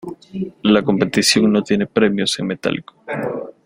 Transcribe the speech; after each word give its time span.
La 0.63 0.81
competición 0.81 1.51
no 1.51 1.61
tiene 1.61 1.85
premios 1.85 2.39
en 2.39 2.47
metálico. 2.47 2.95